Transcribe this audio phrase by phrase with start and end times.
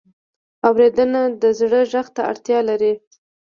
[0.67, 2.93] اورېدنه د زړه غوږ ته اړتیا لري.